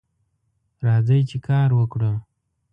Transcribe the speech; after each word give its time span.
راځئ 0.85 1.19
چې 1.29 1.37
کار 1.47 1.69
وکړو 1.79 2.13